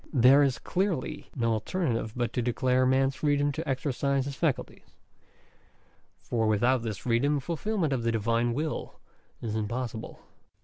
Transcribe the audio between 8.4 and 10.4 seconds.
will is impossible.